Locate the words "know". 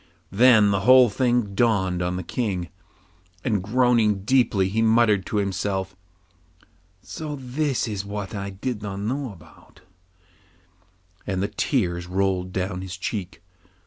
8.99-9.31